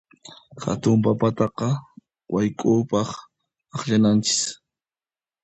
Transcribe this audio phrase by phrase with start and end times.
[0.63, 1.67] Hatun papataqa
[2.33, 3.09] wayk'upaq
[3.75, 4.41] akllananchis.